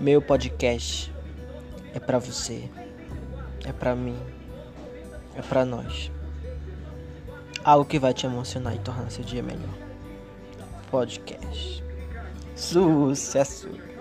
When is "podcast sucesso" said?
10.90-13.93